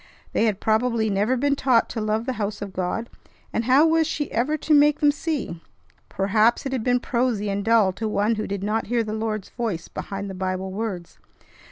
They 0.33 0.45
had 0.45 0.59
probably 0.59 1.11
never 1.11 1.37
been 1.37 1.55
taught 1.55 1.87
to 1.89 2.01
love 2.01 2.25
the 2.25 2.33
house 2.41 2.59
of 2.59 2.73
God, 2.73 3.07
and 3.53 3.65
how 3.65 3.85
was 3.85 4.07
she 4.07 4.31
ever 4.31 4.57
to 4.57 4.73
make 4.73 4.99
them 4.99 5.11
see? 5.11 5.61
Perhaps 6.09 6.65
it 6.65 6.71
had 6.71 6.83
been 6.83 6.99
prosy 6.99 7.51
and 7.51 7.63
dull 7.63 7.93
to 7.93 8.07
one 8.07 8.33
who 8.33 8.47
did 8.47 8.63
not 8.63 8.87
hear 8.87 9.03
the 9.03 9.13
Lord's 9.13 9.49
voice 9.49 9.87
behind 9.87 10.27
the 10.27 10.33
Bible 10.33 10.71
words. 10.71 11.19